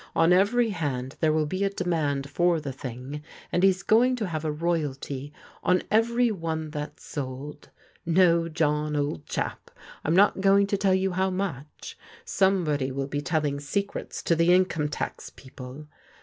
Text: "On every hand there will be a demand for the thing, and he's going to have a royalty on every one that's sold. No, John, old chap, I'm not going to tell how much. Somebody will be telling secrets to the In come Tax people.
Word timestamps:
"On 0.15 0.33
every 0.33 0.69
hand 0.71 1.15
there 1.19 1.31
will 1.31 1.45
be 1.45 1.63
a 1.63 1.69
demand 1.69 2.27
for 2.27 2.59
the 2.59 2.73
thing, 2.73 3.21
and 3.51 3.61
he's 3.61 3.83
going 3.83 4.15
to 4.15 4.25
have 4.25 4.43
a 4.43 4.51
royalty 4.51 5.31
on 5.63 5.83
every 5.91 6.31
one 6.31 6.71
that's 6.71 7.05
sold. 7.05 7.69
No, 8.03 8.49
John, 8.49 8.95
old 8.95 9.27
chap, 9.27 9.69
I'm 10.03 10.15
not 10.15 10.41
going 10.41 10.65
to 10.65 10.75
tell 10.77 10.97
how 11.11 11.29
much. 11.29 11.99
Somebody 12.25 12.91
will 12.91 13.05
be 13.07 13.21
telling 13.21 13.59
secrets 13.59 14.23
to 14.23 14.35
the 14.35 14.51
In 14.51 14.65
come 14.65 14.89
Tax 14.89 15.29
people. 15.29 15.87